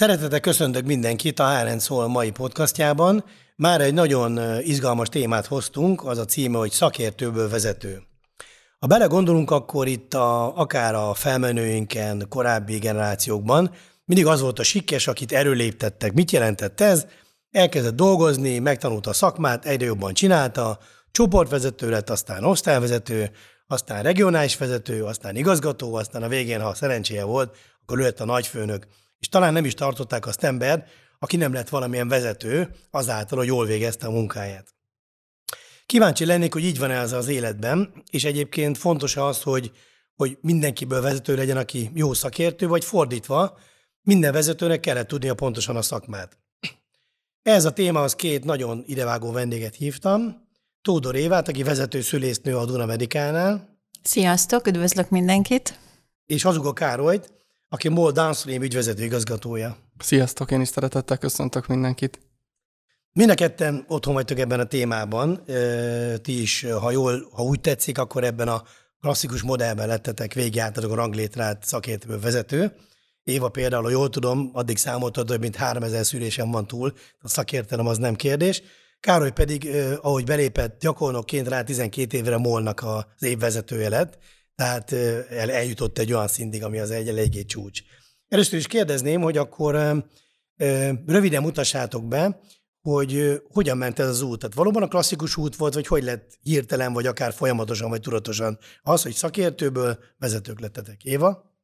[0.00, 3.24] Szeretettel köszöntök mindenkit a HRN Szól mai podcastjában.
[3.56, 8.02] Már egy nagyon izgalmas témát hoztunk, az a címe, hogy szakértőből vezető.
[8.78, 13.70] Ha belegondolunk, akkor itt a, akár a felmenőinken, korábbi generációkban
[14.04, 16.12] mindig az volt a sikkes, akit erőléptettek.
[16.12, 17.06] Mit jelentett ez?
[17.50, 20.78] Elkezdett dolgozni, megtanulta a szakmát, egyre jobban csinálta,
[21.10, 23.30] csoportvezető lett, aztán osztályvezető,
[23.66, 28.86] aztán regionális vezető, aztán igazgató, aztán a végén, ha szerencséje volt, akkor ő a nagyfőnök
[29.20, 30.86] és talán nem is tartották azt ember,
[31.18, 34.74] aki nem lett valamilyen vezető, azáltal, hogy jól végezte a munkáját.
[35.86, 39.72] Kíváncsi lennék, hogy így van-e az az életben, és egyébként fontos az, hogy,
[40.14, 43.58] hogy mindenkiből vezető legyen, aki jó szakértő, vagy fordítva,
[44.02, 46.38] minden vezetőnek kellett tudnia pontosan a szakmát.
[47.42, 50.48] Ez a téma az két nagyon idevágó vendéget hívtam.
[50.82, 53.78] Tódor Évát, aki vezető szülésznő a Duna Medikánál.
[54.02, 55.78] Sziasztok, üdvözlök mindenkit!
[56.26, 57.39] És Hazuga Károlyt,
[57.72, 59.76] aki MOL Downstream ügyvezető igazgatója.
[59.98, 62.20] Sziasztok, én is szeretettel köszöntök mindenkit.
[63.12, 65.44] Mind a ketten otthon vagytok ebben a témában.
[66.22, 68.62] Ti is, ha jól, ha úgy tetszik, akkor ebben a
[69.00, 72.72] klasszikus modellben lettetek, végigjártatok a ranglétrát szakértőből vezető.
[73.22, 77.86] Éva például, ha jól tudom, addig számoltad, több mint 3000 szülésen van túl, a szakértelem
[77.86, 78.62] az nem kérdés.
[79.00, 79.68] Károly pedig,
[80.00, 84.18] ahogy belépett gyakornokként rá 12 évre molnak az évvezetője lett,
[84.60, 84.92] tehát
[85.30, 87.80] el, eljutott egy olyan szintig, ami az egy eléggé csúcs.
[88.28, 90.04] Először is kérdezném, hogy akkor
[91.06, 92.40] röviden mutassátok be,
[92.80, 94.38] hogy hogyan ment ez az út.
[94.38, 98.58] Tehát valóban a klasszikus út volt, vagy hogy lett hirtelen, vagy akár folyamatosan, vagy tudatosan
[98.82, 101.04] az, hogy szakértőből vezetők lettetek.
[101.04, 101.54] Éva?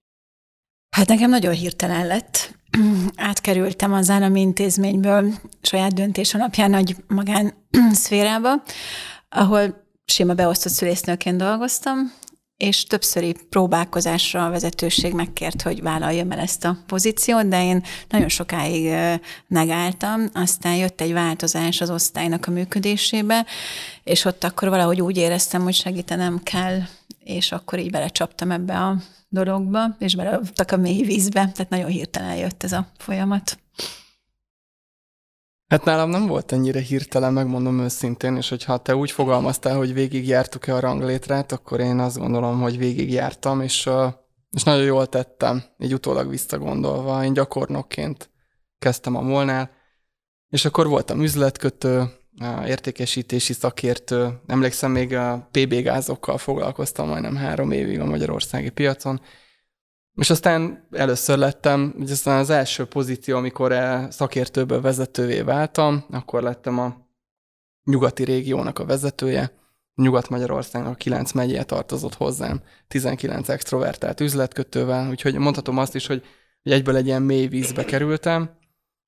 [0.96, 2.58] Hát nekem nagyon hirtelen lett.
[3.16, 8.62] Átkerültem az állami intézményből saját döntés alapján nagy magán szférába,
[9.28, 12.24] ahol sima beosztott szülésznőként dolgoztam,
[12.56, 18.28] és többszöri próbálkozásra a vezetőség megkért, hogy vállaljam el ezt a pozíciót, de én nagyon
[18.28, 18.92] sokáig
[19.48, 23.46] megálltam, aztán jött egy változás az osztálynak a működésébe,
[24.04, 26.80] és ott akkor valahogy úgy éreztem, hogy segítenem kell,
[27.24, 28.96] és akkor így belecsaptam ebbe a
[29.28, 33.58] dologba, és beleadtak a mély vízbe, tehát nagyon hirtelen jött ez a folyamat.
[35.68, 40.74] Hát nálam nem volt ennyire hirtelen, megmondom őszintén, és hogyha te úgy fogalmaztál, hogy végigjártuk-e
[40.74, 43.88] a ranglétrát, akkor én azt gondolom, hogy végigjártam, és,
[44.50, 47.24] és nagyon jól tettem, így utólag visszagondolva.
[47.24, 48.30] Én gyakornokként
[48.78, 49.70] kezdtem a molnál,
[50.48, 52.04] és akkor voltam üzletkötő,
[52.66, 59.20] értékesítési szakértő, emlékszem még a PB gázokkal foglalkoztam majdnem három évig a magyarországi piacon,
[60.16, 63.74] és aztán először lettem, ugye aztán az első pozíció, amikor
[64.10, 66.96] szakértőből vezetővé váltam, akkor lettem a
[67.84, 69.52] nyugati régiónak a vezetője.
[69.94, 76.22] Nyugat-Magyarországnak a 9 megyéje tartozott hozzám, 19 extrovertált üzletkötővel, úgyhogy mondhatom azt is, hogy,
[76.62, 78.50] hogy egyből egy ilyen mély vízbe kerültem,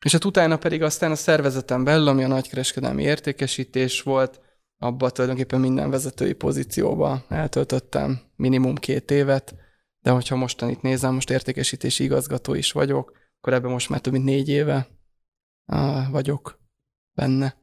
[0.05, 4.41] és hát utána pedig aztán a szervezetem belül, ami a nagykereskedelmi értékesítés volt,
[4.79, 9.55] abba tulajdonképpen minden vezetői pozícióba eltöltöttem minimum két évet,
[10.01, 14.13] de hogyha mostan itt nézem, most értékesítési igazgató is vagyok, akkor ebben most már több
[14.13, 14.89] mint négy éve
[16.11, 16.61] vagyok
[17.13, 17.57] benne.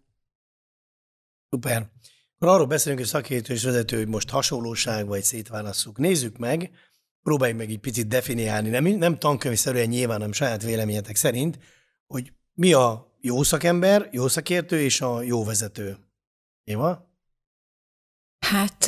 [1.49, 1.89] Szuper.
[2.35, 5.97] Akkor arról beszélünk, hogy szakértő és vezető, hogy most hasonlóság vagy szétválasszuk.
[5.97, 6.71] Nézzük meg,
[7.21, 11.59] próbáljuk meg egy picit definiálni, nem, nem tankönyvszerűen nyilván, nem saját véleményetek szerint,
[12.07, 15.97] hogy mi a jó szakember, jó szakértő és a jó vezető.
[16.63, 17.13] Éva?
[18.39, 18.85] Hát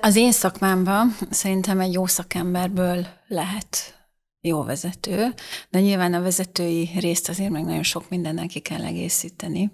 [0.00, 3.98] az én szakmámban szerintem egy jó szakemberből lehet
[4.40, 5.34] jó vezető,
[5.70, 9.70] de nyilván a vezetői részt azért meg nagyon sok mindennel ki kell egészíteni,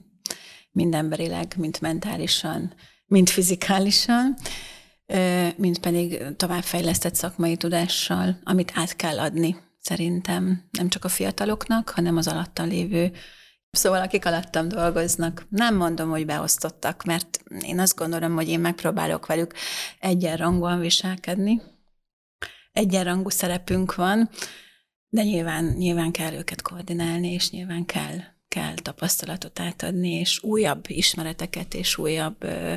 [0.70, 2.74] mind emberileg, mind mentálisan,
[3.06, 4.36] mind fizikálisan,
[5.56, 12.16] mind pedig továbbfejlesztett szakmai tudással, amit át kell adni szerintem nem csak a fiataloknak, hanem
[12.16, 13.12] az alattan lévő
[13.70, 19.26] Szóval akik alattam dolgoznak, nem mondom, hogy beosztottak, mert én azt gondolom, hogy én megpróbálok
[19.26, 19.54] velük
[19.98, 21.62] egyenrangúan viselkedni.
[22.72, 24.30] Egyenrangú szerepünk van,
[25.08, 28.18] de nyilván, nyilván kell őket koordinálni, és nyilván kell,
[28.48, 32.74] kell tapasztalatot átadni, és újabb ismereteket, és újabb ö,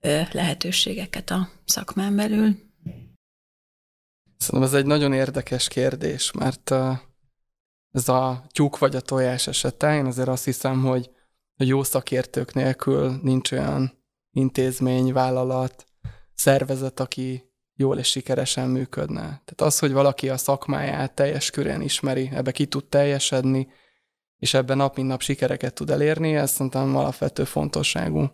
[0.00, 2.56] ö, lehetőségeket a szakmán belül.
[4.38, 6.74] Szerintem ez egy nagyon érdekes kérdés, mert
[7.96, 9.94] ez a tyúk vagy a tojás esete.
[9.94, 11.10] Én azért azt hiszem, hogy
[11.56, 15.86] a jó szakértők nélkül nincs olyan intézmény, vállalat,
[16.34, 19.20] szervezet, aki jól és sikeresen működne.
[19.20, 23.68] Tehát az, hogy valaki a szakmáját teljes körén ismeri, ebbe ki tud teljesedni,
[24.38, 28.30] és ebben nap mint nap sikereket tud elérni, ez szerintem alapvető fontosságú.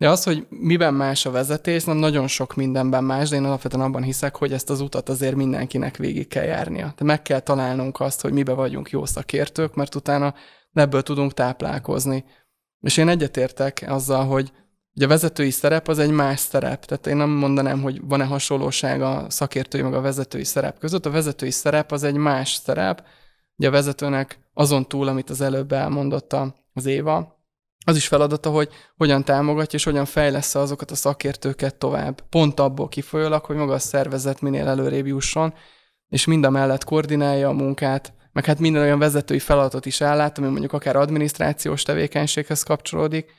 [0.00, 3.82] De az, hogy miben más a vezetés, nem nagyon sok mindenben más, de én alapvetően
[3.82, 6.94] abban hiszek, hogy ezt az utat azért mindenkinek végig kell járnia.
[6.96, 10.34] De meg kell találnunk azt, hogy mibe vagyunk jó szakértők, mert utána
[10.72, 12.24] ebből tudunk táplálkozni.
[12.80, 14.52] És én egyetértek azzal, hogy
[14.94, 19.02] Ugye a vezetői szerep az egy más szerep, tehát én nem mondanám, hogy van-e hasonlóság
[19.02, 21.06] a szakértői meg a vezetői szerep között.
[21.06, 23.04] A vezetői szerep az egy más szerep,
[23.56, 26.36] ugye a vezetőnek azon túl, amit az előbb elmondott
[26.72, 27.39] az Éva,
[27.84, 32.20] az is feladata, hogy hogyan támogatja és hogyan fejlesz azokat a szakértőket tovább.
[32.28, 35.54] Pont abból kifolyólag, hogy maga a szervezet minél előrébb jusson,
[36.08, 40.38] és mind a mellett koordinálja a munkát, meg hát minden olyan vezetői feladatot is ellát,
[40.38, 43.32] ami mondjuk akár adminisztrációs tevékenységhez kapcsolódik,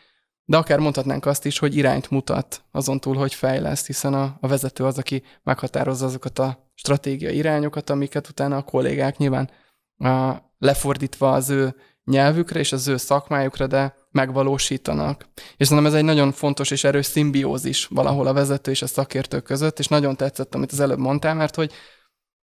[0.45, 4.47] de akár mondhatnánk azt is, hogy irányt mutat azon túl, hogy fejleszt, hiszen a, a
[4.47, 9.49] vezető az, aki meghatározza azokat a stratégiai irányokat, amiket utána a kollégák nyilván
[9.97, 15.25] a, lefordítva az ő nyelvükre és az ő szakmájukra, de megvalósítanak.
[15.57, 19.39] És szerintem ez egy nagyon fontos és erős szimbiózis valahol a vezető és a szakértő
[19.39, 21.71] között, és nagyon tetszett, amit az előbb mondtál, mert hogy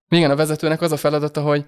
[0.09, 1.65] igen, a vezetőnek az a feladata, hogy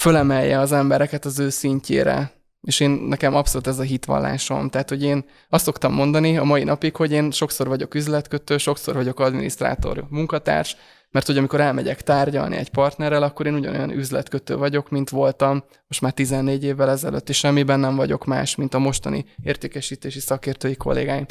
[0.00, 4.68] fölemelje az embereket az ő szintjére, és én nekem abszolút ez a hitvallásom.
[4.68, 8.94] Tehát, hogy én azt szoktam mondani a mai napig, hogy én sokszor vagyok üzletkötő, sokszor
[8.94, 10.76] vagyok adminisztrátor, munkatárs,
[11.12, 16.00] mert hogy amikor elmegyek tárgyalni egy partnerrel, akkor én ugyanolyan üzletkötő vagyok, mint voltam most
[16.00, 21.26] már 14 évvel ezelőtt, és semmiben nem vagyok más, mint a mostani értékesítési szakértői kollégáim.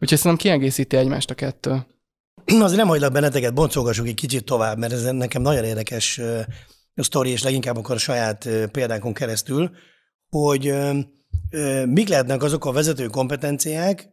[0.00, 1.86] Úgyhogy szerintem kiegészíti egymást a kettő.
[2.46, 6.20] Azért nem hagylak benneteket, boncolgassuk egy kicsit tovább, mert ez nekem nagyon érdekes
[6.94, 9.70] sztori, és leginkább akkor a saját példánkon keresztül,
[10.28, 10.74] hogy
[11.86, 14.08] mik lehetnek azok a vezető kompetenciák,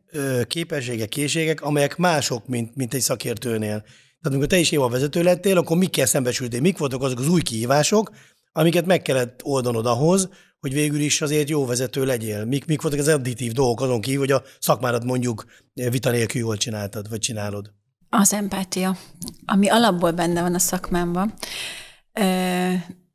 [0.48, 3.84] képességek, készségek, amelyek mások, mint, mint egy szakértőnél.
[4.22, 6.62] Tehát amikor te is a vezető lettél, akkor mikkel szembesültél?
[6.62, 8.12] Mik voltak azok az új kihívások,
[8.52, 10.30] amiket meg kellett oldanod ahhoz,
[10.60, 12.46] hogy végül is azért jó vezető legyél?
[12.46, 16.58] Mik, mik voltak az additív dolgok azon kívül, hogy a szakmárat mondjuk vita nélkül jól
[16.58, 17.72] csináltad, vagy csinálod?
[18.10, 18.98] Az empátia,
[19.46, 21.34] ami alapból benne van a szakmámban,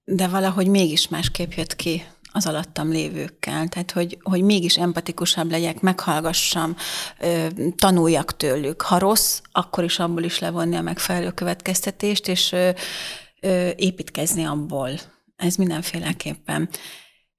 [0.04, 2.02] de valahogy mégis másképp jött ki
[2.36, 3.68] az alattam lévőkkel.
[3.68, 6.76] Tehát, hogy, hogy mégis empatikusabb legyek, meghallgassam,
[7.76, 8.82] tanuljak tőlük.
[8.82, 12.54] Ha rossz, akkor is abból is levonni a megfelelő következtetést, és
[13.76, 14.90] építkezni abból.
[15.36, 16.68] Ez mindenféleképpen.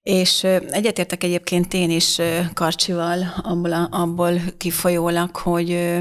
[0.02, 2.22] És egyetértek egyébként én is
[2.54, 6.00] Karcsival abból, abból kifolyólag, hogy,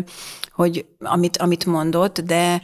[0.52, 2.60] hogy amit, amit mondott, de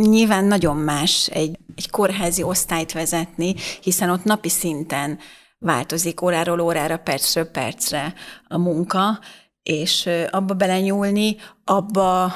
[0.00, 5.18] nyilván nagyon más egy, egy kórházi osztályt vezetni, hiszen ott napi szinten
[5.58, 8.14] változik óráról órára, percről percre
[8.48, 9.18] a munka,
[9.62, 12.34] és abba belenyúlni, abba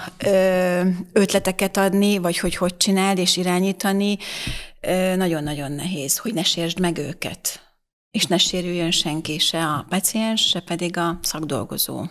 [1.13, 4.19] ötleteket adni, vagy hogy hogy csináld és irányítani,
[5.17, 7.61] nagyon-nagyon nehéz, hogy ne sértsd meg őket.
[8.11, 12.05] És ne sérüljön senki, se a paciens, se pedig a szakdolgozó.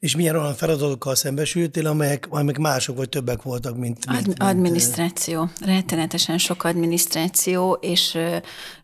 [0.00, 4.06] És milyen olyan feladatokkal szembesültél, amelyek, amelyek mások vagy többek voltak, mint...
[4.10, 5.48] mint, mint adminisztráció.
[5.60, 8.18] Rettenetesen sok adminisztráció, és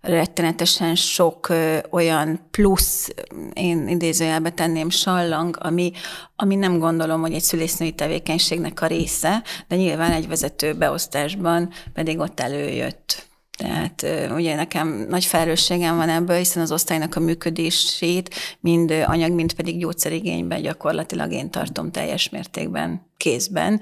[0.00, 1.52] rettenetesen sok
[1.90, 3.14] olyan plusz,
[3.52, 5.92] én idézőjelbe tenném sallang, ami,
[6.36, 12.18] ami nem gondolom, hogy egy szülésznői tevékenységnek a része, de nyilván egy vezető beosztásban pedig
[12.18, 13.25] ott előjött.
[13.56, 19.52] Tehát ugye nekem nagy felelősségem van ebből, hiszen az osztálynak a működését mind anyag, mind
[19.52, 23.80] pedig gyógyszerigényben gyakorlatilag én tartom teljes mértékben kézben.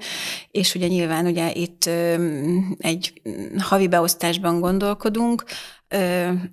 [0.51, 1.89] És ugye nyilván ugye itt
[2.77, 3.21] egy
[3.57, 5.43] havi beosztásban gondolkodunk,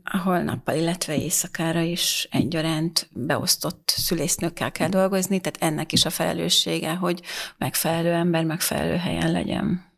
[0.04, 6.94] ahol nappal, illetve éjszakára is egyaránt beosztott szülésznőkkel kell dolgozni, tehát ennek is a felelőssége,
[6.94, 7.20] hogy
[7.58, 9.90] megfelelő ember megfelelő helyen legyen.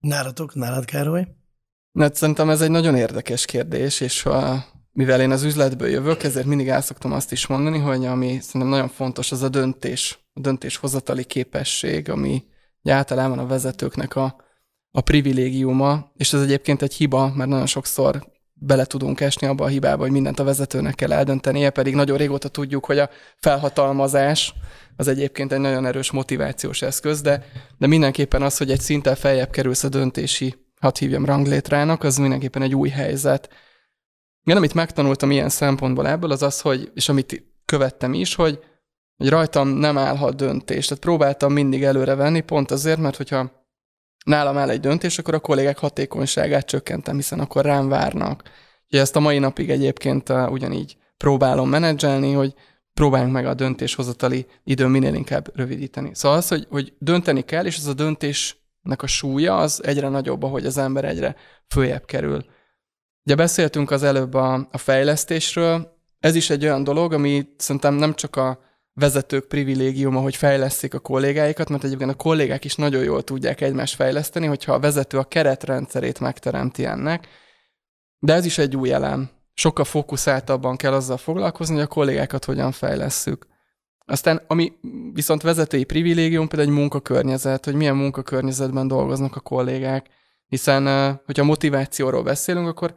[0.00, 1.26] Nálatok, nálad Károly?
[1.98, 6.46] Hát szerintem ez egy nagyon érdekes kérdés, és ha, mivel én az üzletből jövök, ezért
[6.46, 10.40] mindig el szoktam azt is mondani, hogy ami szerintem nagyon fontos, az a döntés, a
[10.40, 12.44] döntéshozatali képesség, ami
[12.84, 14.36] általában a vezetőknek a,
[14.90, 19.68] a privilégiuma, és ez egyébként egy hiba, mert nagyon sokszor bele tudunk esni abba a
[19.68, 24.54] hibába, hogy mindent a vezetőnek kell eldöntenie, pedig nagyon régóta tudjuk, hogy a felhatalmazás
[24.96, 27.44] az egyébként egy nagyon erős motivációs eszköz, de,
[27.78, 32.62] de mindenképpen az, hogy egy szinten feljebb kerülsz a döntési hadd hívjam ranglétrának, az mindenképpen
[32.62, 33.48] egy új helyzet.
[34.44, 38.58] Igen, amit megtanultam ilyen szempontból ebből, az az, hogy, és amit követtem is, hogy,
[39.16, 40.86] hogy rajtam nem állhat döntés.
[40.86, 43.66] Tehát próbáltam mindig előre venni, pont azért, mert hogyha
[44.24, 48.42] nálam áll egy döntés, akkor a kollégák hatékonyságát csökkentem, hiszen akkor rám várnak.
[48.88, 52.54] Ugye ezt a mai napig egyébként uh, ugyanígy próbálom menedzselni, hogy
[52.94, 56.10] próbáljunk meg a döntéshozatali időn minél inkább rövidíteni.
[56.14, 60.08] Szóval az, hogy, hogy dönteni kell, és ez a döntés nek a súlya az egyre
[60.08, 61.36] nagyobb, ahogy az ember egyre
[61.68, 62.44] följebb kerül.
[63.24, 68.14] Ugye beszéltünk az előbb a, a fejlesztésről, ez is egy olyan dolog, ami szerintem nem
[68.14, 68.58] csak a,
[68.94, 73.94] vezetők privilégiuma, hogy fejleszték a kollégáikat, mert egyébként a kollégák is nagyon jól tudják egymást
[73.94, 77.28] fejleszteni, hogyha a vezető a keretrendszerét megteremti ennek.
[78.18, 79.30] De ez is egy új elem.
[79.54, 83.46] Sokkal fókuszáltabban kell azzal foglalkozni, hogy a kollégákat hogyan fejlesszük.
[84.04, 84.72] Aztán, ami
[85.12, 90.06] viszont vezetői privilégium, például egy munkakörnyezet, hogy milyen munkakörnyezetben dolgoznak a kollégák,
[90.46, 92.94] hiszen, hogyha motivációról beszélünk, akkor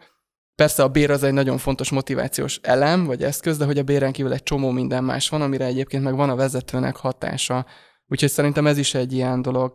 [0.55, 4.11] Persze a bér az egy nagyon fontos motivációs elem, vagy eszköz, de hogy a béren
[4.11, 7.65] kívül egy csomó minden más van, amire egyébként meg van a vezetőnek hatása.
[8.07, 9.73] Úgyhogy szerintem ez is egy ilyen dolog.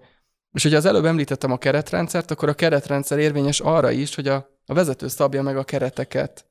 [0.52, 4.48] És hogyha az előbb említettem a keretrendszert, akkor a keretrendszer érvényes arra is, hogy a,
[4.66, 6.49] a vezető szabja meg a kereteket.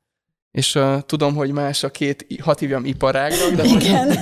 [0.51, 4.15] És uh, tudom, hogy más a két, hat hívjam iparágnak, de Igen.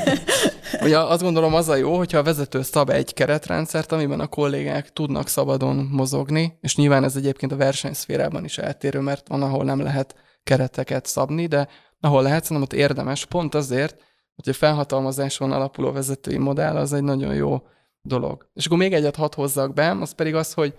[0.72, 4.28] Hogy, hogy azt gondolom az a jó, hogyha a vezető szab egy keretrendszert, amiben a
[4.28, 9.64] kollégák tudnak szabadon mozogni, és nyilván ez egyébként a versenyszférában is eltérő, mert van, ahol
[9.64, 11.68] nem lehet kereteket szabni, de
[12.00, 14.04] ahol lehet, szerintem ott érdemes, pont azért,
[14.36, 17.62] hogy a felhatalmazáson alapuló vezetői modell az egy nagyon jó
[18.02, 18.50] dolog.
[18.54, 20.76] És akkor még egyet hadd hozzak be, az pedig az, hogy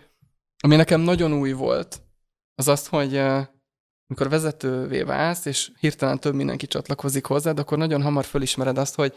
[0.60, 2.00] ami nekem nagyon új volt,
[2.54, 3.22] az az, hogy
[4.08, 9.14] amikor vezetővé válsz, és hirtelen több mindenki csatlakozik hozzád, akkor nagyon hamar fölismered azt, hogy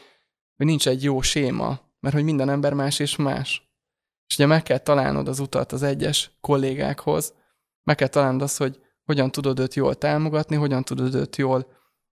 [0.58, 3.70] hogy nincs egy jó séma, mert hogy minden ember más és más.
[4.28, 7.34] És ugye meg kell találnod az utat az egyes kollégákhoz,
[7.84, 11.68] meg kell találnod azt, hogy hogyan tudod őt jól támogatni, hogyan tudod őt jól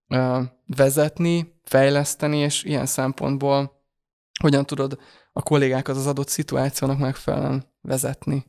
[0.08, 3.84] ö, vezetni, fejleszteni, és ilyen szempontból
[4.42, 5.00] hogyan tudod
[5.32, 8.46] a kollégákat az adott szituációnak megfelelően vezetni.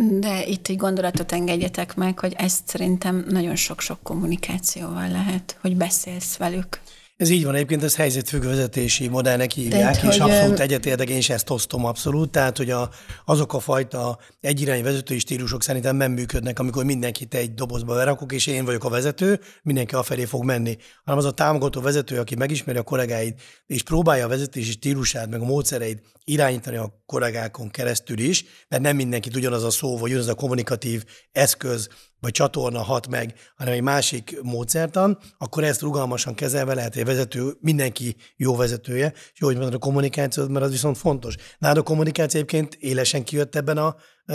[0.00, 6.36] De itt egy gondolatot engedjetek meg, hogy ezt szerintem nagyon sok-sok kommunikációval lehet, hogy beszélsz
[6.36, 6.80] velük.
[7.18, 11.16] Ez így van, egyébként ez helyzetfüggő vezetési modellnek hívják, Tehát, és hogy abszolút egyetértek, én
[11.16, 12.30] is ezt osztom abszolút.
[12.30, 12.90] Tehát, hogy a,
[13.24, 18.46] azok a fajta egyirányú vezetői stílusok szerintem nem működnek, amikor mindenkit egy dobozba berakok, és
[18.46, 20.76] én vagyok a vezető, mindenki afelé fog menni.
[21.04, 25.40] Hanem az a támogató vezető, aki megismeri a kollégáit, és próbálja a vezetési stílusát, meg
[25.40, 30.28] a módszereit irányítani a kollégákon keresztül is, mert nem mindenki ugyanaz a szó, vagy ugyanaz
[30.28, 31.88] a kommunikatív eszköz,
[32.20, 37.56] vagy csatorna hat meg, hanem egy másik módszertan, akkor ezt rugalmasan kezelve lehet, a vezető,
[37.60, 41.34] mindenki jó vezetője, és jó, hogy mondod a kommunikációt, mert az viszont fontos.
[41.58, 43.96] Nálad a kommunikáció egyébként élesen kijött ebben a
[44.26, 44.34] ö,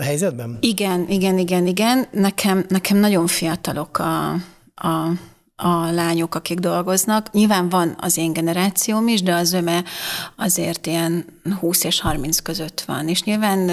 [0.00, 0.58] helyzetben?
[0.60, 2.08] Igen, igen, igen, igen.
[2.12, 4.32] Nekem, nekem nagyon fiatalok a,
[4.74, 5.12] a
[5.60, 7.32] a lányok, akik dolgoznak.
[7.32, 9.84] Nyilván van az én generációm is, de az öme
[10.36, 11.24] azért ilyen
[11.60, 13.08] 20 és 30 között van.
[13.08, 13.70] És nyilván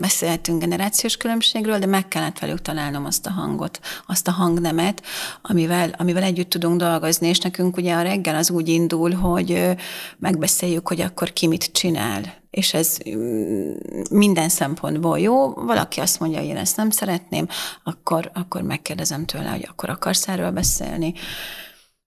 [0.00, 5.02] beszélhetünk generációs különbségről, de meg kellett velük találnom azt a hangot, azt a hangnemet,
[5.42, 9.76] amivel, amivel együtt tudunk dolgozni, és nekünk ugye a reggel az úgy indul, hogy
[10.18, 13.72] megbeszéljük, hogy akkor ki mit csinál és ez mm,
[14.10, 15.52] minden szempontból jó.
[15.52, 17.48] Valaki azt mondja, hogy én ezt nem szeretném,
[17.84, 21.14] akkor, akkor megkérdezem tőle, hogy akkor akarsz erről beszélni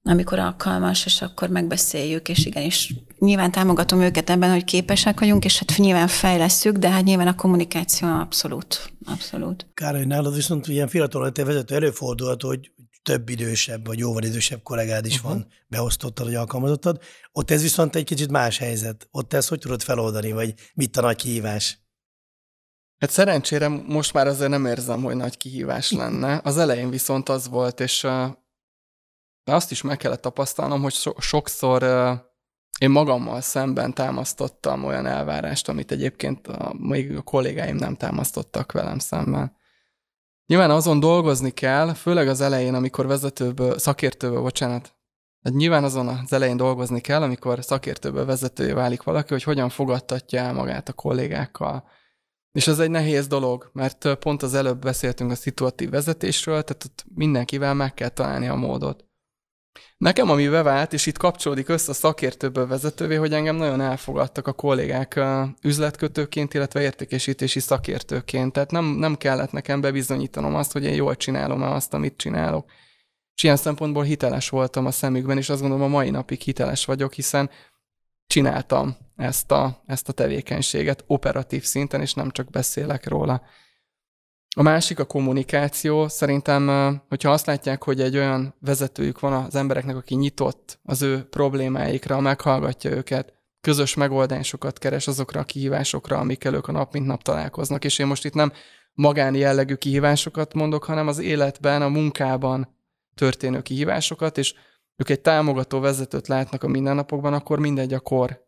[0.09, 5.59] amikor alkalmas, és akkor megbeszéljük, és igenis nyilván támogatom őket ebben, hogy képesek vagyunk, és
[5.59, 9.67] hát nyilván fejleszünk, de hát nyilván a kommunikáció abszolút, abszolút.
[9.73, 12.71] Károly, nálad viszont ilyen fiatal vezető előfordulhat, hogy
[13.07, 15.31] több idősebb, vagy jóval idősebb kollégád is uh-huh.
[15.31, 17.01] van, beosztottad, vagy alkalmazottad.
[17.31, 19.07] Ott ez viszont egy kicsit más helyzet.
[19.11, 21.79] Ott ezt hogy tudod feloldani, vagy mit a nagy kihívás?
[22.97, 26.41] Hát szerencsére most már azért nem érzem, hogy nagy kihívás lenne.
[26.43, 28.01] Az elején viszont az volt, és
[29.43, 31.83] de azt is meg kellett tapasztalnom, hogy so- sokszor
[32.79, 38.99] én magammal szemben támasztottam olyan elvárást, amit egyébként a, még a kollégáim nem támasztottak velem
[38.99, 39.55] szemben.
[40.47, 44.95] Nyilván azon dolgozni kell, főleg az elején, amikor vezetőből, szakértőből, bocsánat,
[45.43, 50.39] hát nyilván azon az elején dolgozni kell, amikor szakértőből vezetője válik valaki, hogy hogyan fogadtatja
[50.39, 51.83] el magát a kollégákkal.
[52.51, 57.05] És ez egy nehéz dolog, mert pont az előbb beszéltünk a szituatív vezetésről, tehát ott
[57.15, 59.06] mindenkivel meg kell találni a módot.
[59.97, 64.53] Nekem ami bevált, és itt kapcsolódik össze a szakértőből vezetővé, hogy engem nagyon elfogadtak a
[64.53, 65.19] kollégák
[65.61, 68.53] üzletkötőként, illetve értékesítési szakértőként.
[68.53, 72.71] Tehát nem, nem kellett nekem bebizonyítanom azt, hogy én jól csinálom -e azt, amit csinálok.
[73.35, 77.13] És ilyen szempontból hiteles voltam a szemükben, és azt gondolom a mai napig hiteles vagyok,
[77.13, 77.49] hiszen
[78.27, 83.41] csináltam ezt a, ezt a tevékenységet operatív szinten, és nem csak beszélek róla.
[84.57, 86.07] A másik a kommunikáció.
[86.07, 86.67] Szerintem,
[87.09, 92.19] hogyha azt látják, hogy egy olyan vezetőjük van az embereknek, aki nyitott az ő problémáikra,
[92.19, 97.85] meghallgatja őket, közös megoldásokat keres azokra a kihívásokra, amikkel ők a nap mint nap találkoznak.
[97.85, 98.51] És én most itt nem
[98.93, 102.75] magáni jellegű kihívásokat mondok, hanem az életben, a munkában
[103.15, 104.53] történő kihívásokat, és
[104.95, 108.46] ők egy támogató vezetőt látnak a mindennapokban, akkor mindegy a kor,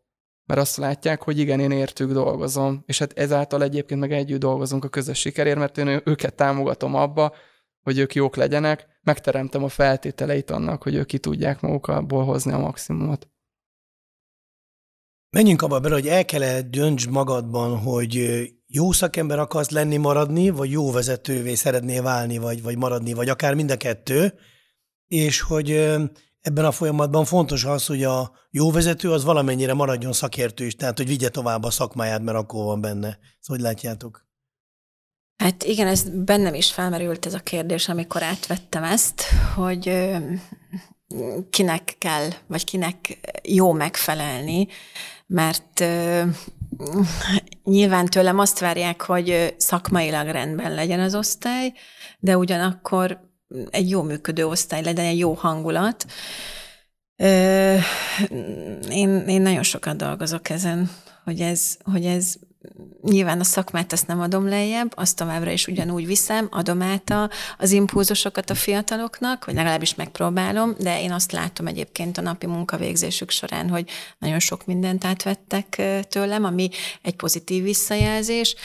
[0.49, 4.83] mert azt látják, hogy igen, én értük dolgozom, és hát ezáltal egyébként meg együtt dolgozunk
[4.83, 7.35] a közös sikerért, mert én őket támogatom abba,
[7.81, 12.57] hogy ők jók legyenek, megteremtem a feltételeit annak, hogy ők ki tudják magukból hozni a
[12.57, 13.29] maximumot.
[15.29, 18.29] Menjünk abba bele, hogy el kell dönts magadban, hogy
[18.67, 23.53] jó szakember akarsz lenni, maradni, vagy jó vezetővé szeretnél válni, vagy, vagy maradni, vagy akár
[23.53, 24.33] mind a kettő,
[25.07, 25.97] és hogy
[26.41, 30.97] ebben a folyamatban fontos az, hogy a jó vezető az valamennyire maradjon szakértő is, tehát
[30.97, 33.17] hogy vigye tovább a szakmáját, mert akkor van benne.
[33.39, 34.27] Szóval hogy látjátok?
[35.37, 39.23] Hát igen, ez bennem is felmerült ez a kérdés, amikor átvettem ezt,
[39.55, 40.09] hogy
[41.49, 44.67] kinek kell, vagy kinek jó megfelelni,
[45.27, 45.83] mert
[47.63, 51.73] nyilván tőlem azt várják, hogy szakmailag rendben legyen az osztály,
[52.19, 53.28] de ugyanakkor
[53.69, 56.05] egy jó működő osztály legyen, egy jó hangulat.
[58.89, 60.89] Én, én nagyon sokat dolgozok ezen,
[61.23, 62.35] hogy ez, hogy ez
[63.01, 67.29] nyilván a szakmát ezt nem adom lejjebb, azt továbbra is ugyanúgy viszem, adom át a,
[67.57, 73.29] az impulzusokat a fiataloknak, vagy legalábbis megpróbálom, de én azt látom egyébként a napi munkavégzésük
[73.29, 76.69] során, hogy nagyon sok mindent átvettek tőlem, ami
[77.01, 78.55] egy pozitív visszajelzés.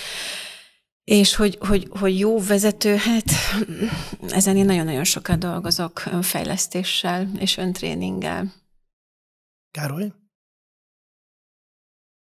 [1.04, 3.24] És hogy, hogy, hogy jó vezető, hát
[4.28, 8.52] ezen én nagyon-nagyon sokat dolgozok önfejlesztéssel és öntréninggel.
[9.70, 10.12] Károly?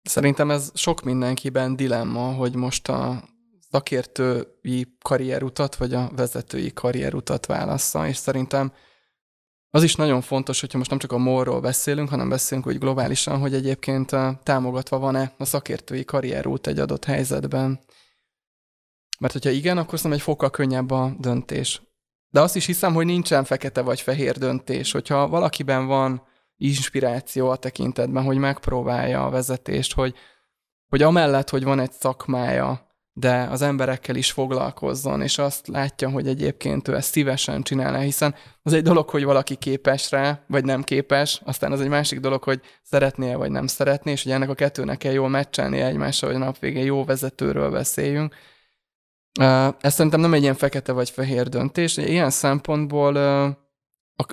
[0.02, 3.24] Szerintem ez sok mindenkiben dilemma, hogy most a
[3.70, 8.74] szakértői karrierutat, vagy a vezetői karrierutat válassza, és szerintem
[9.70, 13.40] az is nagyon fontos, hogyha most nem csak a morról beszélünk, hanem beszélünk úgy globálisan,
[13.40, 14.12] hogy egyébként
[14.44, 17.80] támogatva van-e a szakértői karrierút egy adott helyzetben.
[19.20, 21.82] Mert hogyha igen, akkor szerintem egy fokkal könnyebb a döntés.
[22.30, 24.92] De azt is hiszem, hogy nincsen fekete vagy fehér döntés.
[24.92, 26.24] Hogyha valakiben van
[26.58, 30.16] inspiráció a tekintetben, hogy megpróbálja a vezetést, hogy,
[30.88, 36.28] hogy amellett, hogy van egy szakmája, de az emberekkel is foglalkozzon, és azt látja, hogy
[36.28, 40.84] egyébként ő ezt szívesen csinálná, hiszen az egy dolog, hogy valaki képes rá, vagy nem
[40.84, 44.54] képes, aztán az egy másik dolog, hogy szeretné vagy nem szeretné, és hogy ennek a
[44.54, 48.36] kettőnek kell jól meccselni egymással, hogy a nap végén jó vezetőről beszéljünk.
[49.80, 51.98] Ez szerintem nem egy ilyen fekete vagy fehér döntés.
[51.98, 53.16] Ilyen szempontból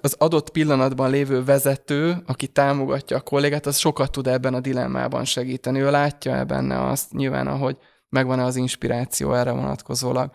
[0.01, 5.25] az adott pillanatban lévő vezető, aki támogatja a kollégát, az sokat tud ebben a dilemmában
[5.25, 5.81] segíteni.
[5.81, 7.77] Ő látja benne azt nyilván, ahogy
[8.09, 10.31] megvan-e az inspiráció erre vonatkozólag.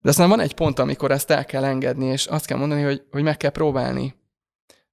[0.00, 3.02] De aztán van egy pont, amikor ezt el kell engedni, és azt kell mondani, hogy,
[3.10, 4.14] hogy meg kell próbálni.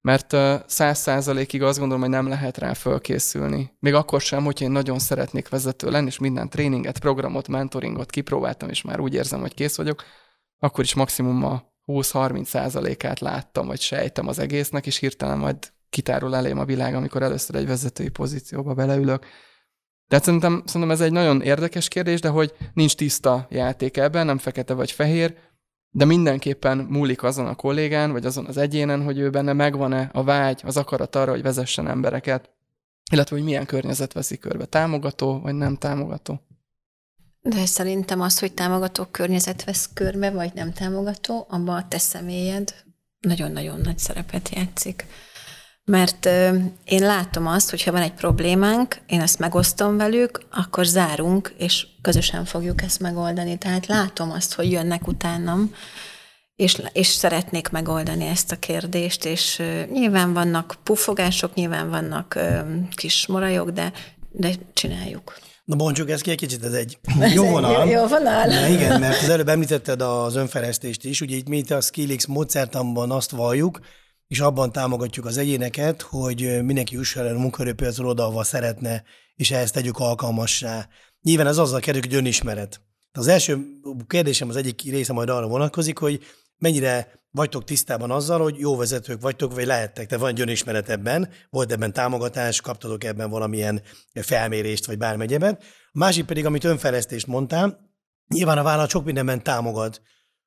[0.02, 0.36] Mert
[0.66, 3.76] száz százalékig azt gondolom, hogy nem lehet rá fölkészülni.
[3.78, 8.68] Még akkor sem, hogyha én nagyon szeretnék vezető lenni, és minden tréninget, programot, mentoringot kipróbáltam,
[8.68, 10.04] és már úgy érzem, hogy kész vagyok,
[10.58, 15.56] akkor is maximum a 20-30 százalékát láttam, vagy sejtem az egésznek, és hirtelen majd
[15.90, 19.26] kitárul elém a világ, amikor először egy vezetői pozícióba beleülök.
[20.08, 24.38] Tehát szerintem, szerintem ez egy nagyon érdekes kérdés, de hogy nincs tiszta játék ebben, nem
[24.38, 25.34] fekete vagy fehér,
[25.94, 30.24] de mindenképpen múlik azon a kollégán, vagy azon az egyénen, hogy ő benne megvan-e a
[30.24, 32.50] vágy, az akarat arra, hogy vezessen embereket,
[33.12, 36.40] illetve hogy milyen környezet veszi körbe, támogató vagy nem támogató.
[37.40, 42.74] De szerintem az, hogy támogató környezet vesz körbe, vagy nem támogató, abban a te személyed
[43.20, 45.06] nagyon-nagyon nagy szerepet játszik.
[45.84, 46.26] Mert
[46.84, 51.86] én látom azt, hogy ha van egy problémánk, én ezt megosztom velük, akkor zárunk, és
[52.02, 53.58] közösen fogjuk ezt megoldani.
[53.58, 55.74] Tehát látom azt, hogy jönnek utánam,
[56.56, 62.60] és, és szeretnék megoldani ezt a kérdést, és ö, nyilván vannak puffogások, nyilván vannak ö,
[62.94, 63.92] kis morajok, de,
[64.30, 65.38] de csináljuk.
[65.64, 66.98] Na bontsuk ezt ki egy kicsit, ez egy
[67.34, 67.84] jó vonal.
[67.86, 68.44] jó, jó vonal.
[68.44, 72.26] Na igen, mert az előbb említetted az önfejlesztést is, ugye itt mi itt a Skillix
[72.26, 73.80] módszertanban azt valljuk,
[74.32, 79.02] és abban támogatjuk az egyéneket, hogy mindenki jusson el a munkaerőpiacról oda, ahova szeretne,
[79.34, 80.88] és ehhez tegyük alkalmassá.
[81.22, 82.80] Nyilván ez azzal kerül, hogy önismeret.
[83.12, 83.58] Az első
[84.06, 86.20] kérdésem az egyik része majd arra vonatkozik, hogy
[86.56, 91.28] mennyire vagytok tisztában azzal, hogy jó vezetők vagytok, vagy lehettek, te van egy önismeret ebben,
[91.50, 95.62] volt ebben támogatás, kaptatok ebben valamilyen felmérést, vagy bármi egyebet.
[95.86, 97.78] A másik pedig, amit önfejlesztést mondtál,
[98.28, 100.02] nyilván a vállalat sok mindenben támogat,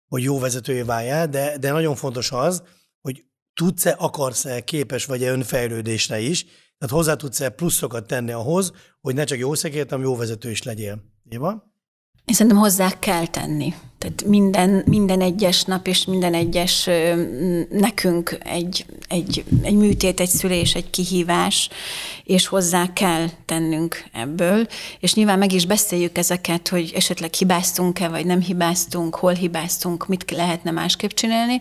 [0.07, 2.63] hogy jó vezetője váljál, de, de nagyon fontos az,
[3.01, 3.23] hogy
[3.55, 6.45] tudsz-e, akarsz-e, képes vagy-e önfejlődésre is,
[6.77, 10.63] tehát hozzá tudsz-e pluszokat tenni ahhoz, hogy ne csak jó szekért, hanem jó vezető is
[10.63, 11.03] legyél.
[11.29, 11.73] Éva?
[12.25, 13.73] Én szerintem hozzá kell tenni.
[13.97, 16.89] Tehát minden, minden egyes nap és minden egyes
[17.69, 21.69] nekünk egy, egy, egy műtét, egy szülés, egy kihívás,
[22.23, 24.67] és hozzá kell tennünk ebből.
[24.99, 30.31] És nyilván meg is beszéljük ezeket, hogy esetleg hibáztunk-e, vagy nem hibáztunk, hol hibáztunk, mit
[30.31, 31.59] lehetne másképp csinálni.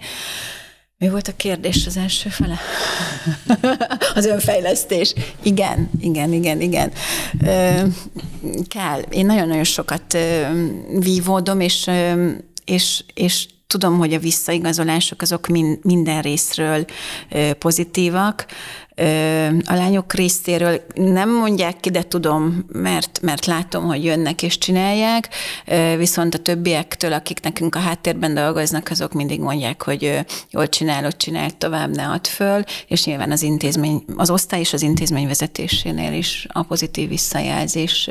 [0.98, 2.59] Mi volt a kérdés az első fele?
[4.14, 5.14] az önfejlesztés.
[5.42, 6.92] Igen, igen, igen, igen.
[8.68, 9.00] kell.
[9.11, 10.18] Én nagyon-nagyon sokat
[10.98, 11.90] vívódom, és,
[12.64, 16.85] és, és tudom, hogy a visszaigazolások azok min, minden részről
[17.59, 18.46] pozitívak.
[19.64, 25.28] A lányok részéről nem mondják ki, de tudom, mert, mert látom, hogy jönnek és csinálják,
[25.96, 31.50] viszont a többiektől, akik nekünk a háttérben dolgoznak, azok mindig mondják, hogy jól csinálod, csinál
[31.50, 36.46] tovább, ne add föl, és nyilván az intézmény, az osztály és az intézmény vezetésénél is
[36.52, 38.11] a pozitív visszajelzés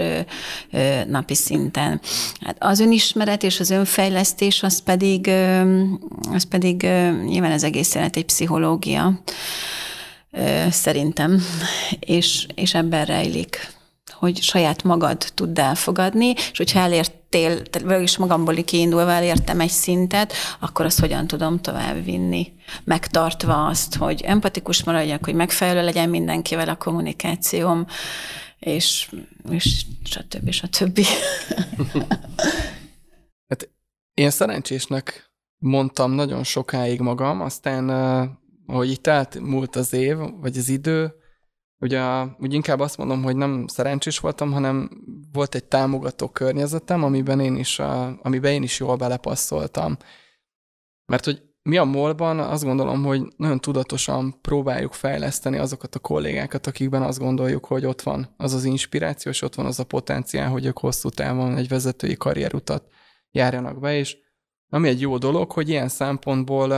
[1.07, 2.01] napi szinten.
[2.41, 5.27] Hát az önismeret és az önfejlesztés, az pedig,
[6.33, 6.81] az pedig
[7.25, 9.21] nyilván az egész élet egy pszichológia,
[10.69, 11.41] szerintem,
[11.99, 13.71] és, és ebben rejlik,
[14.11, 17.61] hogy saját magad tudd elfogadni, és hogyha elértél,
[18.01, 24.21] is magamból kiindulva elértem egy szintet, akkor azt hogyan tudom tovább vinni, megtartva azt, hogy
[24.21, 27.85] empatikus maradjak, hogy megfelelő legyen mindenkivel a kommunikációm,
[28.59, 29.09] és,
[29.49, 30.51] és stb.
[30.51, 30.99] stb.
[33.49, 33.69] hát
[34.13, 37.89] én szerencsésnek mondtam nagyon sokáig magam, aztán
[38.65, 41.13] hogy itt elmúlt az év, vagy az idő,
[41.79, 44.89] ugye úgy inkább azt mondom, hogy nem szerencsés voltam, hanem
[45.31, 49.97] volt egy támogató környezetem, amiben én is, a, amiben én is jól belepasszoltam.
[51.05, 56.67] Mert hogy mi a molban azt gondolom, hogy nagyon tudatosan próbáljuk fejleszteni azokat a kollégákat,
[56.67, 60.49] akikben azt gondoljuk, hogy ott van az az inspiráció, és ott van az a potenciál,
[60.49, 62.87] hogy ők hosszú távon egy vezetői karrierutat
[63.31, 64.17] járjanak be, és
[64.69, 66.71] ami egy jó dolog, hogy ilyen szempontból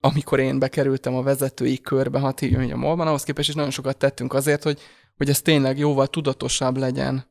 [0.00, 3.96] amikor én bekerültem a vezetői körbe, hat így a molban, ahhoz képest is nagyon sokat
[3.96, 4.80] tettünk azért, hogy,
[5.16, 7.26] hogy ez tényleg jóval tudatosabb legyen.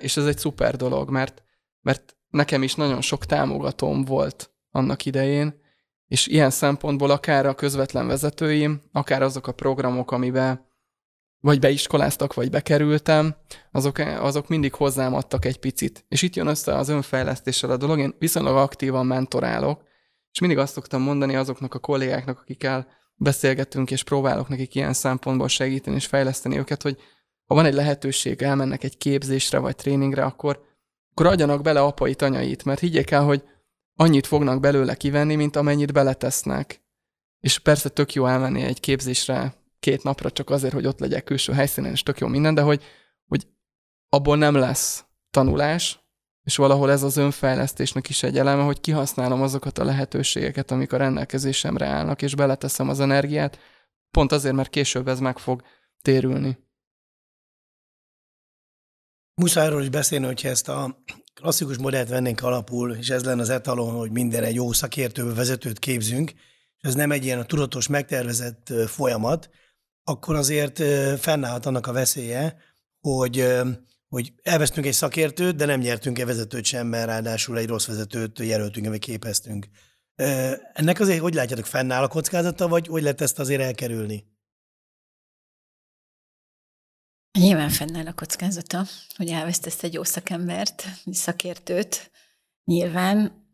[0.00, 1.42] És ez egy szuper dolog, mert,
[1.80, 5.60] mert nekem is nagyon sok támogatóm volt annak idején,
[6.06, 10.66] és ilyen szempontból akár a közvetlen vezetőim, akár azok a programok, amiben
[11.40, 13.36] vagy beiskoláztak, vagy bekerültem,
[13.72, 16.04] azok, azok mindig hozzám adtak egy picit.
[16.08, 17.98] És itt jön össze az önfejlesztéssel a dolog.
[17.98, 19.82] Én viszonylag aktívan mentorálok,
[20.38, 25.48] és mindig azt szoktam mondani azoknak a kollégáknak, akikkel beszélgetünk, és próbálok nekik ilyen szempontból
[25.48, 26.98] segíteni és fejleszteni őket, hogy
[27.44, 30.60] ha van egy lehetőség, elmennek egy képzésre vagy tréningre, akkor,
[31.10, 33.44] akkor adjanak bele apait, anyait, mert higgyék el, hogy
[33.94, 36.82] annyit fognak belőle kivenni, mint amennyit beletesznek.
[37.40, 41.52] És persze tök jó elmenni egy képzésre két napra csak azért, hogy ott legyek külső
[41.52, 42.82] helyszínen, és tök jó minden, de hogy,
[43.26, 43.46] hogy
[44.08, 46.07] abból nem lesz tanulás,
[46.48, 50.96] és valahol ez az önfejlesztésnek is egy eleme, hogy kihasználom azokat a lehetőségeket, amik a
[50.96, 53.58] rendelkezésemre állnak, és beleteszem az energiát,
[54.10, 55.62] pont azért, mert később ez meg fog
[56.02, 56.58] térülni.
[59.34, 61.02] Muszájról is beszélni, hogyha ezt a
[61.34, 65.78] klasszikus modellt vennénk alapul, és ez lenne az etalon, hogy minden egy jó szakértő vezetőt
[65.78, 66.30] képzünk,
[66.76, 69.50] és ez nem egy ilyen tudatos, megtervezett folyamat,
[70.04, 70.82] akkor azért
[71.20, 72.56] fennállhat annak a veszélye,
[73.00, 73.54] hogy
[74.08, 78.38] hogy elvesztünk egy szakértőt, de nem nyertünk egy vezetőt sem, mert ráadásul egy rossz vezetőt
[78.38, 79.66] jelöltünk, vagy képeztünk.
[80.72, 84.26] Ennek azért hogy látjátok, fennáll a kockázata, vagy hogy lehet ezt azért elkerülni?
[87.38, 88.84] Nyilván fennáll a kockázata,
[89.16, 92.10] hogy elvesztesz egy jó szakembert, szakértőt.
[92.64, 93.46] Nyilván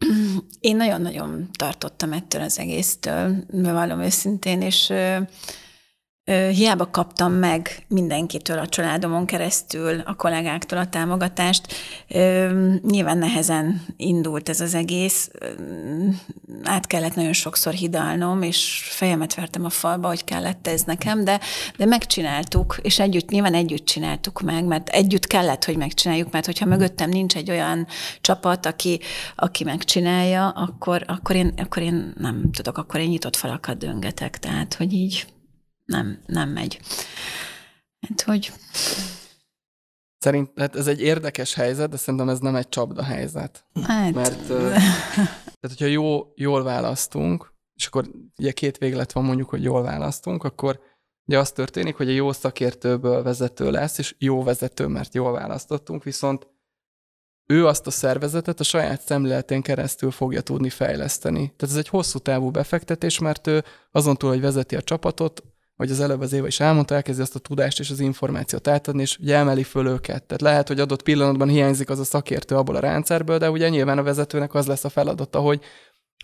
[0.60, 4.92] én nagyon-nagyon tartottam ettől az egésztől, bevallom őszintén, és
[6.24, 11.74] Hiába kaptam meg mindenkitől a családomon keresztül, a kollégáktól a támogatást.
[12.82, 15.30] Nyilván nehezen indult ez az egész.
[16.62, 21.40] Át kellett nagyon sokszor hidalnom, és fejemet vertem a falba, hogy kellett ez nekem, de,
[21.76, 26.66] de megcsináltuk, és együtt, nyilván együtt csináltuk meg, mert együtt kellett, hogy megcsináljuk, mert hogyha
[26.66, 27.86] mögöttem nincs egy olyan
[28.20, 29.00] csapat, aki,
[29.36, 34.38] aki megcsinálja, akkor, akkor, én, akkor én nem tudok, akkor én nyitott falakat döngetek.
[34.38, 35.26] Tehát, hogy így
[35.84, 36.80] nem, nem megy.
[38.08, 38.52] Hát, hogy...
[40.18, 43.64] Szerint, hát ez egy érdekes helyzet, de szerintem ez nem egy csapda helyzet.
[43.82, 44.14] Hát...
[44.14, 49.82] Mert tehát, hogyha jó, jól választunk, és akkor ugye két véglet van mondjuk, hogy jól
[49.82, 50.80] választunk, akkor
[51.26, 56.04] ugye az történik, hogy a jó szakértőből vezető lesz, és jó vezető, mert jól választottunk,
[56.04, 56.46] viszont
[57.46, 61.52] ő azt a szervezetet a saját szemléletén keresztül fogja tudni fejleszteni.
[61.56, 65.42] Tehát ez egy hosszú távú befektetés, mert ő azon túl, hogy vezeti a csapatot,
[65.76, 69.02] vagy az előbb az Éva is elmondta, elkezdi azt a tudást és az információt átadni,
[69.02, 70.24] és ugye emeli föl őket.
[70.24, 73.98] Tehát lehet, hogy adott pillanatban hiányzik az a szakértő abból a rendszerből, de ugye nyilván
[73.98, 75.60] a vezetőnek az lesz a feladata, hogy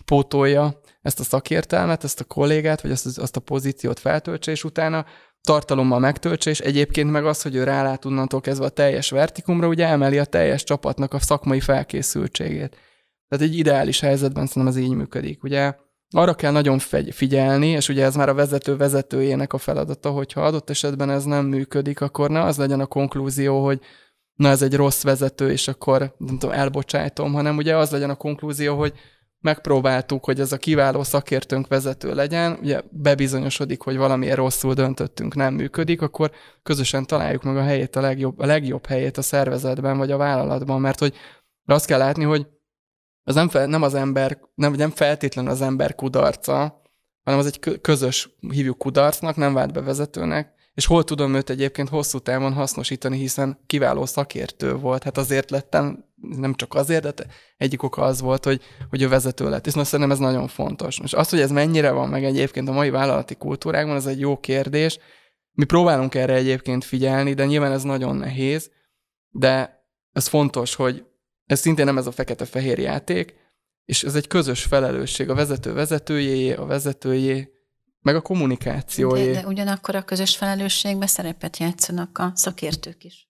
[0.05, 5.05] pótolja ezt a szakértelmet, ezt a kollégát, vagy azt, azt a pozíciót feltöltse, és utána
[5.41, 9.87] tartalommal megtöltse, és egyébként meg az, hogy ő rálát onnantól kezdve a teljes vertikumra, ugye
[9.87, 12.77] emeli a teljes csapatnak a szakmai felkészültségét.
[13.27, 15.43] Tehát egy ideális helyzetben szerintem ez így működik.
[15.43, 15.75] Ugye
[16.11, 16.79] arra kell nagyon
[17.11, 21.45] figyelni, és ugye ez már a vezető vezetőjének a feladata, hogyha adott esetben ez nem
[21.45, 23.79] működik, akkor ne az legyen a konklúzió, hogy
[24.33, 28.15] na ez egy rossz vezető, és akkor nem tudom, elbocsájtom, hanem ugye az legyen a
[28.15, 28.93] konklúzió, hogy
[29.41, 35.53] megpróbáltuk, hogy ez a kiváló szakértőnk vezető legyen, ugye bebizonyosodik, hogy valamiért rosszul döntöttünk, nem
[35.53, 36.31] működik, akkor
[36.63, 40.81] közösen találjuk meg a helyét, a legjobb, a legjobb helyét a szervezetben vagy a vállalatban,
[40.81, 41.15] mert hogy
[41.65, 42.47] azt kell látni, hogy
[43.23, 46.81] az nem, fel, nem az ember, nem, nem feltétlenül az ember kudarca,
[47.23, 51.89] hanem az egy közös, hívjuk kudarcnak, nem vált be vezetőnek, és hol tudom őt egyébként
[51.89, 55.03] hosszú távon hasznosítani, hiszen kiváló szakértő volt.
[55.03, 57.25] Hát azért lettem, nem csak azért, de
[57.57, 59.67] egyik oka az volt, hogy, hogy ő vezető lett.
[59.67, 60.99] És szerintem ez nagyon fontos.
[61.03, 64.39] És az, hogy ez mennyire van meg egyébként a mai vállalati kultúrákban, ez egy jó
[64.39, 64.99] kérdés.
[65.51, 68.71] Mi próbálunk erre egyébként figyelni, de nyilván ez nagyon nehéz,
[69.29, 71.05] de ez fontos, hogy
[71.51, 73.35] ez szintén nem ez a fekete-fehér játék,
[73.85, 77.51] és ez egy közös felelősség a vezető vezetőjé, a vezetőjé,
[77.99, 79.31] meg a kommunikációjé.
[79.31, 83.29] De, de ugyanakkor a közös felelősségbe szerepet játszanak a szakértők is.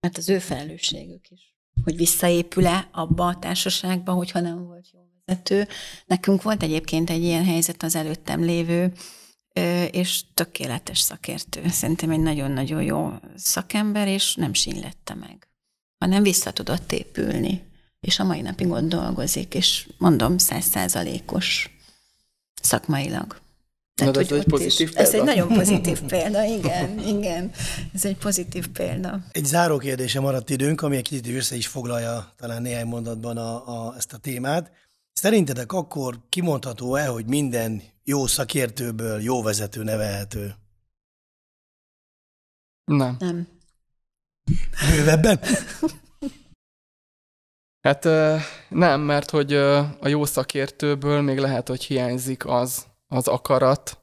[0.00, 1.56] Mert az ő felelősségük is.
[1.84, 5.68] Hogy visszaépül-e abba a társaságba, hogyha nem volt jó vezető.
[6.06, 8.92] Nekünk volt egyébként egy ilyen helyzet az előttem lévő,
[9.90, 11.68] és tökéletes szakértő.
[11.68, 15.46] Szerintem egy nagyon-nagyon jó szakember, és nem sínlette meg,
[16.02, 17.62] hanem vissza tudott épülni.
[18.00, 21.78] És a mai napig ott dolgozik, és mondom, százszázalékos
[22.62, 23.40] szakmailag.
[23.94, 25.08] Tehát, ez egy pozitív is, példa.
[25.08, 27.50] Ez egy nagyon pozitív példa, igen, igen.
[27.94, 29.24] Ez egy pozitív példa.
[29.30, 33.86] Egy záró kérdése maradt időnk, ami egy kicsit össze is foglalja talán néhány mondatban a,
[33.86, 34.70] a, ezt a témát.
[35.12, 40.54] Szerintetek akkor kimondható-e, hogy minden jó szakértőből jó vezető nevelhető?
[42.84, 43.16] Nem.
[43.18, 43.48] Nem.
[44.90, 45.40] Bővebben?
[47.80, 48.04] Hát
[48.68, 54.02] nem, mert hogy a jó szakértőből még lehet, hogy hiányzik az, az akarat,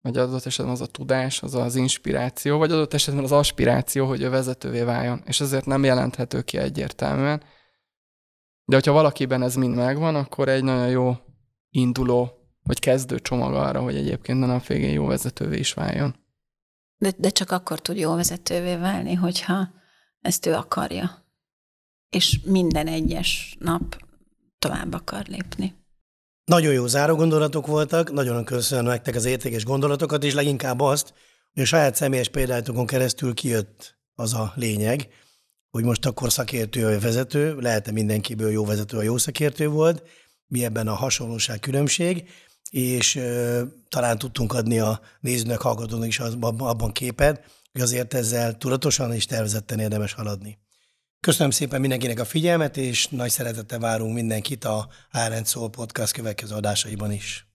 [0.00, 4.22] vagy adott esetben az a tudás, az az inspiráció, vagy adott esetben az aspiráció, hogy
[4.22, 5.22] ő vezetővé váljon.
[5.24, 7.42] És ezért nem jelenthető ki egyértelműen.
[8.64, 11.16] De hogyha valakiben ez mind megvan, akkor egy nagyon jó
[11.70, 16.16] induló, vagy kezdő csomag arra, hogy egyébként a nap végén jó vezetővé is váljon.
[16.98, 19.68] De, de csak akkor tud jó vezetővé válni, hogyha
[20.20, 21.26] ezt ő akarja.
[22.10, 23.98] És minden egyes nap
[24.58, 25.74] tovább akar lépni.
[26.44, 31.14] Nagyon jó záró gondolatok voltak, nagyon köszönöm nektek az értékes gondolatokat, és leginkább azt,
[31.52, 35.08] hogy a saját személyes példátokon keresztül kijött az a lényeg,
[35.70, 40.02] hogy most akkor szakértő vagy vezető, lehet-e mindenkiből jó vezető, a jó szakértő volt,
[40.46, 42.28] mi ebben a hasonlóság különbség,
[42.70, 49.12] és ö, talán tudtunk adni a nézőnek, hallgatónak is abban képet, hogy azért ezzel tudatosan
[49.12, 50.58] és tervezetten érdemes haladni.
[51.20, 56.54] Köszönöm szépen mindenkinek a figyelmet, és nagy szeretettel várunk mindenkit a Árend Szól Podcast következő
[56.54, 57.47] adásaiban is.